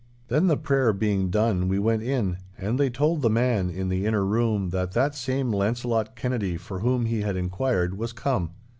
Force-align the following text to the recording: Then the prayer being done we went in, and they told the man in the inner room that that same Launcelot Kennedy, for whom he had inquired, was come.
Then 0.29 0.47
the 0.47 0.57
prayer 0.57 0.93
being 0.93 1.29
done 1.29 1.67
we 1.67 1.77
went 1.77 2.01
in, 2.01 2.37
and 2.57 2.79
they 2.79 2.89
told 2.89 3.21
the 3.21 3.29
man 3.29 3.69
in 3.69 3.87
the 3.89 4.07
inner 4.07 4.25
room 4.25 4.71
that 4.71 4.93
that 4.93 5.13
same 5.13 5.51
Launcelot 5.51 6.15
Kennedy, 6.15 6.57
for 6.57 6.79
whom 6.79 7.05
he 7.05 7.21
had 7.21 7.37
inquired, 7.37 7.99
was 7.99 8.11
come. 8.11 8.49